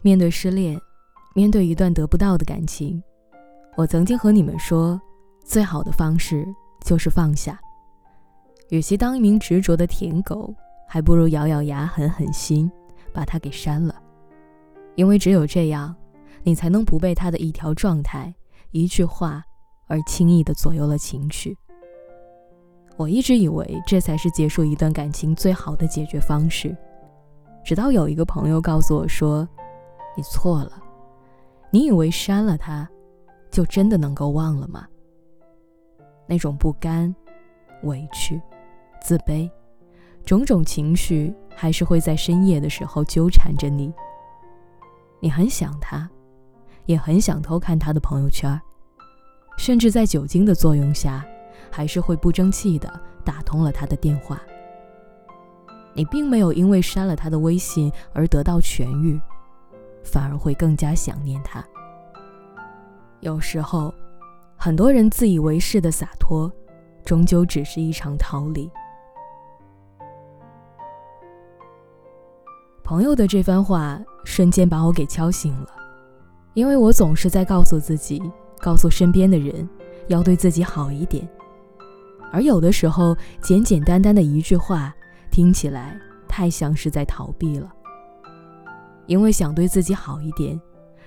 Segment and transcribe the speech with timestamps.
[0.00, 0.80] 面对失恋，
[1.34, 3.02] 面对一段得不到的感情，
[3.76, 4.98] 我曾经和你们说，
[5.44, 6.46] 最好的方式
[6.82, 7.60] 就是放下。
[8.70, 10.54] 与其当一名执着的舔狗，
[10.86, 12.70] 还不如咬咬牙狠狠心，
[13.12, 13.94] 把它给删了。
[14.94, 15.94] 因为只有这样，
[16.42, 18.34] 你才能不被他的一条状态、
[18.70, 19.44] 一句话
[19.88, 21.56] 而轻易的左右了情绪。
[22.96, 26.76] 我一直以为这才是结束一段感情最好的解决方式，
[27.64, 29.48] 直到有一个朋友告诉我说。
[30.16, 30.82] 你错了，
[31.70, 32.90] 你以为删了他，
[33.52, 34.84] 就真的能够忘了吗？
[36.26, 37.14] 那种不甘、
[37.84, 38.42] 委屈、
[39.00, 39.48] 自卑，
[40.24, 43.94] 种种情绪还是会在深夜的时候纠缠着你。
[45.20, 46.10] 你很想他，
[46.86, 48.60] 也很想偷看他的朋友圈，
[49.58, 51.22] 甚至在酒精的作用下，
[51.70, 52.90] 还是会不争气的
[53.22, 54.40] 打通了他的电话。
[55.92, 59.20] 你并没有因为删了他的微信而得到痊愈。
[60.04, 61.62] 反而会更加想念他。
[63.20, 63.92] 有时候，
[64.56, 66.50] 很多人自以为是的洒脱，
[67.04, 68.70] 终究只是一场逃离。
[72.82, 75.68] 朋友的这番话瞬间把我给敲醒了，
[76.54, 78.22] 因为我总是在告诉自己，
[78.60, 79.68] 告诉身边的人，
[80.08, 81.28] 要对自己好一点。
[82.30, 84.94] 而有的时候，简简单单的一句话，
[85.30, 85.98] 听起来
[86.28, 87.72] 太像是在逃避了。
[89.06, 90.60] 因为想对自己好一点，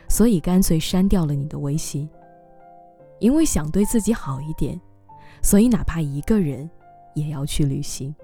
[0.10, 2.10] 所以干脆删掉了你的微信。
[3.20, 4.82] 因为想对自己好一点，
[5.44, 6.68] 所以哪怕一个人
[7.14, 8.16] 也要去旅行。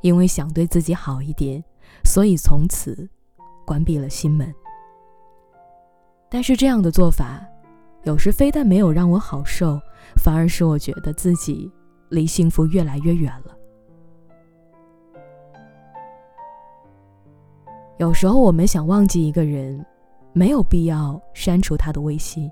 [0.00, 1.62] 因为想对自己好一点，
[2.04, 3.08] 所以从此
[3.64, 4.52] 关闭了心门。
[6.28, 7.40] 但是这样的做法，
[8.04, 9.80] 有时非但没有让我好受，
[10.16, 11.70] 反而使我觉得自己
[12.10, 13.56] 离幸福越来越远了。
[17.98, 19.84] 有时候我们想忘记一个人，
[20.32, 22.50] 没有必要删除他的微信，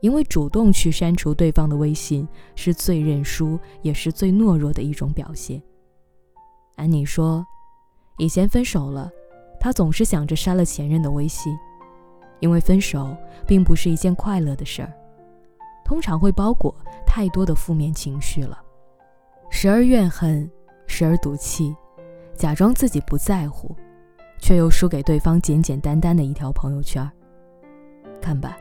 [0.00, 5.60] 因为主动去删除对方的微信是最认输，也是最懦弱的一种表现。
[6.76, 7.44] 安妮说，
[8.18, 9.10] 以前分手了，
[9.60, 11.54] 她总是想着删了前任的微信，
[12.40, 13.16] 因为分手
[13.46, 14.92] 并不是一件快乐的事儿，
[15.84, 16.74] 通常会包裹
[17.06, 18.58] 太多的负面情绪了，
[19.50, 20.50] 时而怨恨，
[20.86, 21.74] 时而赌气，
[22.34, 23.74] 假装自己不在乎。
[24.38, 27.10] 却又输给对方简简单单的一条朋友圈。
[28.20, 28.54] 看吧，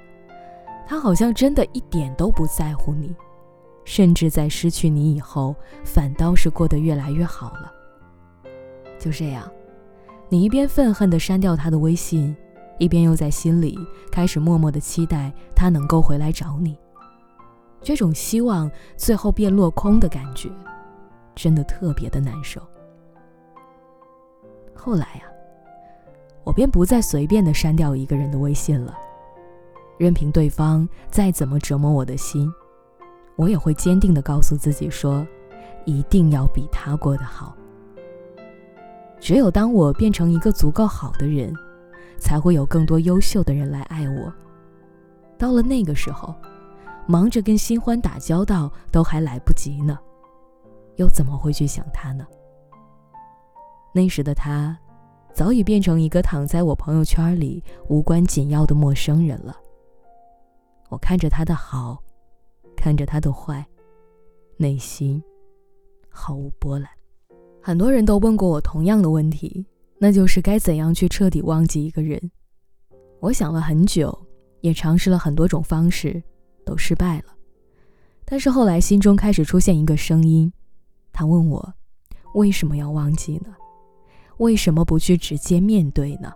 [0.88, 3.14] 他好像真的一点都不在乎你，
[3.84, 5.54] 甚至在失去你以后，
[5.84, 7.72] 反倒是过得越来越好了。
[8.98, 9.52] 就这样，
[10.30, 12.34] 你一边愤恨地删掉他的微信，
[12.78, 13.78] 一边又在心里
[14.12, 16.78] 开始默默的期待他能够回来找你。
[17.82, 20.50] 这种希望最后变落空的感觉，
[21.36, 22.62] 真的特别的难受。
[24.74, 25.24] 后来呀。
[26.46, 28.96] 我便不再随便的删掉一个人的微信了，
[29.98, 32.48] 任凭对方再怎么折磨我的心，
[33.36, 35.26] 我也会坚定的告诉自己说，
[35.86, 37.58] 一定要比他过得好。
[39.20, 41.52] 只有当我变成一个足够好的人，
[42.20, 44.34] 才会有更多优秀的人来爱我。
[45.38, 46.34] 到了那个时候，
[47.08, 50.00] 忙着跟新欢打交道都还来不及呢，
[50.96, 52.26] 又怎么会去想他呢？
[53.94, 54.78] 那时的他。
[55.34, 59.54] 早已变成一个躺在我朋友圈里无关紧要的陌生人了。
[60.88, 62.02] 我看着他的好，
[62.78, 63.66] 看着他的坏，
[64.56, 65.22] 内心
[66.08, 66.90] 毫无波澜。
[67.62, 69.66] 很多人都问过我同样的问题，
[70.06, 72.30] 那就是该怎样去彻底忘记一个人。
[73.20, 74.16] 我想了很久，
[74.62, 76.22] 也尝试了很多种方式，
[76.64, 77.34] 都失败了。
[78.24, 80.54] 但是后来心中开始出现一个声音，
[81.12, 81.74] 他问我
[82.36, 83.48] 为什么要忘记呢？
[84.38, 86.32] 为什么不去直接面对呢？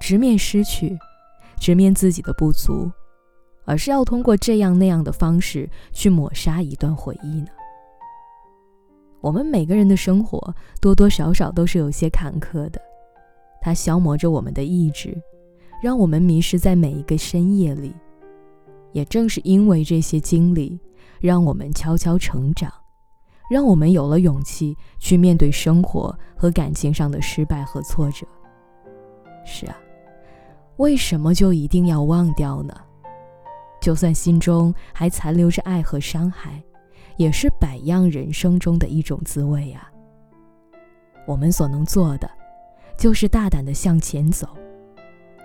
[0.00, 0.98] 直面失去，
[1.58, 2.90] 直面自己的不足，
[3.66, 7.48] 而是要通过这样那样的方式去抹杀一段回忆呢？
[9.22, 12.80] 我们每个人的生活多多少少都是有些坎坷的，
[13.60, 15.16] 它消磨着我们的意志，
[15.80, 17.94] 让我们迷失在每一个深夜里。
[18.90, 20.78] 也正是因为这些经历，
[21.20, 22.70] 让我们悄悄成长。
[23.50, 28.26] 让我们有了勇气去面对生活和感情上的失败和挫折。
[29.44, 29.76] 是啊，
[30.78, 32.74] 为什么就一定要忘掉呢？
[33.78, 36.62] 就算心中还残留着爱和伤害，
[37.18, 37.50] 也是
[37.82, 39.90] 一样人生中的一种滋味啊。
[41.26, 42.30] 我们所能做的，
[42.96, 44.48] 就是大胆的向前走，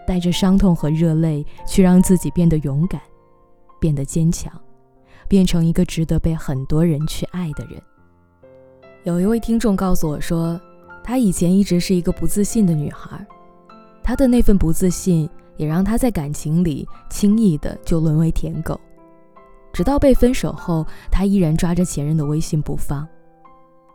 [0.06, 3.02] 带着伤痛和热泪，去让自己变得勇敢，
[3.80, 4.52] 变得坚强。
[5.30, 7.82] 变成一个值得被很多人去爱的人。
[9.04, 10.58] 有一位听众告诉我说，
[11.04, 13.28] 她以前一直是一个不自信的女孩，
[14.02, 18.80] 她的那份不自信也让她在感情里轻易的就沦为舔狗，
[19.78, 23.08] 直到被分手后，他依然抓着前任的微信不放。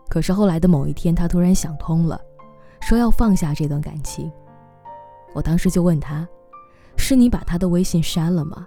[0.09, 2.21] 可是后来的某一天，他突然想通了，
[2.81, 4.31] 说要放下这段感情。
[5.35, 6.25] 我当时就问他
[6.97, 8.65] ：“是你把他的微信删了吗？”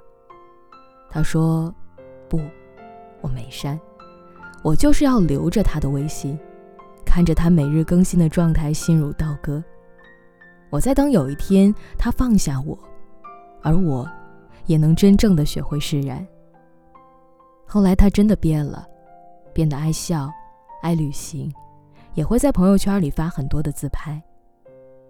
[1.10, 1.74] 他说
[2.28, 2.38] ：“不，
[3.22, 3.80] 我没删。”
[4.62, 6.38] 我就是要留着他的微信，
[7.06, 9.64] 看着他每日更新的状态，心如刀割。
[10.70, 12.78] 我在等有一天他放下我，
[13.64, 14.06] 而我，
[14.66, 16.28] 也能真正的学会释然。
[17.66, 18.88] 后来他真的变了，
[19.54, 20.32] 变得爱笑，
[20.82, 21.54] 爱旅行，
[22.14, 24.22] 也会在朋友圈里发很多的自拍。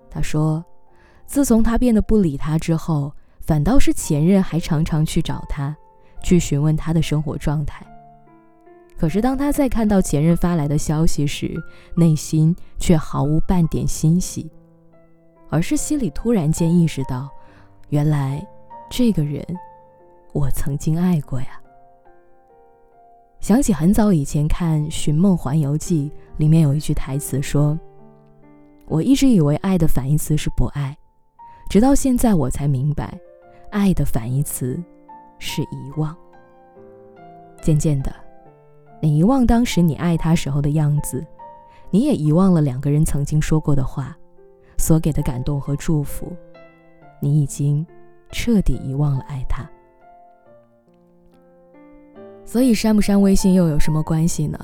[0.09, 0.63] 他说，
[1.25, 5.75] 自从他变得不理他之后，反倒是前任还常常去找他，
[6.23, 7.85] 去询问他的生活状态。
[8.97, 11.53] 可是，当他再看到前任发来的消息时，
[11.95, 14.49] 内心却毫无半点欣喜，
[15.49, 17.29] 而是心里突然间意识到，
[17.89, 18.41] 原来
[18.89, 19.45] 这个人，
[20.31, 21.59] 我曾经爱过呀。
[23.45, 27.79] 想起很早以前看《寻梦环游记》，里面有一句台词说
[28.89, 30.97] ：“我一直以为爱的反义词是不爱，
[31.69, 33.15] 直到现在我才明白，
[33.69, 34.83] 爱的反义词
[35.37, 36.17] 是遗忘。”
[37.61, 38.11] 渐渐的。
[38.99, 41.23] 你遗忘当时你爱他时候的样子，
[41.91, 44.17] 你也遗忘了两个人曾经说过的话，
[44.79, 46.35] 所给的感动和祝福，
[47.21, 47.85] 你已经
[48.31, 49.69] 彻底遗忘了爱他。
[52.55, 54.57] 所以删不删微信又有什么关系呢？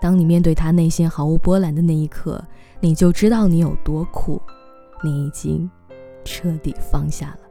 [0.00, 2.42] 当你面对他内心毫无波澜的那一刻，
[2.80, 4.40] 你就知道你有多苦，
[5.04, 5.70] 你已经
[6.24, 7.47] 彻底放下了。